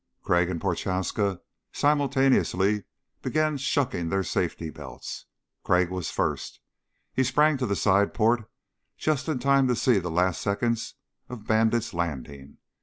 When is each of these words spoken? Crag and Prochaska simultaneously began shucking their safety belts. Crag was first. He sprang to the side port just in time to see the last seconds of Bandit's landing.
Crag 0.23 0.49
and 0.49 0.59
Prochaska 0.59 1.41
simultaneously 1.71 2.85
began 3.21 3.55
shucking 3.57 4.09
their 4.09 4.23
safety 4.23 4.71
belts. 4.71 5.27
Crag 5.63 5.91
was 5.91 6.09
first. 6.09 6.59
He 7.13 7.23
sprang 7.23 7.55
to 7.57 7.67
the 7.67 7.75
side 7.75 8.11
port 8.15 8.49
just 8.97 9.29
in 9.29 9.37
time 9.37 9.67
to 9.67 9.75
see 9.75 9.99
the 9.99 10.09
last 10.09 10.41
seconds 10.41 10.95
of 11.29 11.45
Bandit's 11.45 11.93
landing. 11.93 12.57